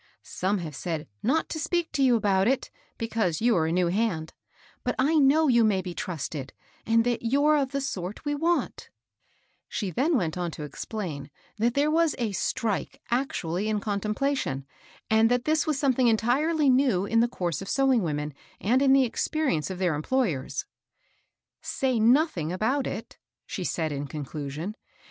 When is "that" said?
7.03-7.21, 11.59-11.75, 15.29-15.45